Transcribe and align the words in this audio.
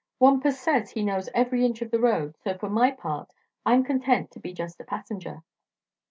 Wampus 0.19 0.59
says 0.59 0.89
he 0.89 1.03
knows 1.03 1.29
every 1.31 1.63
inch 1.63 1.83
of 1.83 1.91
the 1.91 1.99
road, 1.99 2.35
so 2.43 2.57
for 2.57 2.71
my 2.71 2.89
part 2.89 3.31
I'm 3.67 3.83
content 3.83 4.31
to 4.31 4.39
be 4.39 4.51
just 4.51 4.79
a 4.79 4.83
passenger." 4.83 5.43